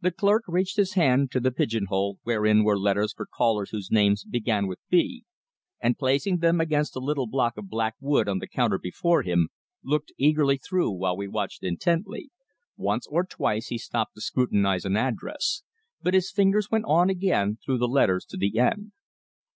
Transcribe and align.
The 0.00 0.12
clerk 0.12 0.44
reached 0.46 0.76
his 0.76 0.92
hand 0.92 1.32
to 1.32 1.40
the 1.40 1.50
pigeon 1.50 1.86
hole 1.88 2.20
wherein 2.22 2.62
were 2.62 2.78
letters 2.78 3.12
for 3.12 3.26
callers 3.26 3.70
whose 3.70 3.90
names 3.90 4.22
began 4.22 4.68
with 4.68 4.78
B, 4.90 5.24
and 5.80 5.98
placing 5.98 6.38
them 6.38 6.60
against 6.60 6.94
a 6.94 7.00
little 7.00 7.26
block 7.26 7.56
of 7.56 7.68
black 7.68 7.96
wood 7.98 8.28
on 8.28 8.38
the 8.38 8.46
counter 8.46 8.78
before 8.78 9.22
him, 9.24 9.48
looked 9.82 10.12
eagerly 10.18 10.56
through 10.56 10.92
while 10.92 11.16
we 11.16 11.26
watched 11.26 11.64
intently. 11.64 12.30
Once 12.76 13.08
or 13.08 13.24
twice 13.24 13.66
he 13.66 13.76
stopped 13.76 14.14
to 14.14 14.20
scrutinise 14.20 14.84
an 14.84 14.96
address, 14.96 15.64
but 16.00 16.14
his 16.14 16.30
fingers 16.30 16.70
went 16.70 16.84
on 16.86 17.10
again 17.10 17.58
through 17.64 17.78
the 17.78 17.88
letters 17.88 18.24
to 18.26 18.36
the 18.36 18.56
end. 18.60 18.92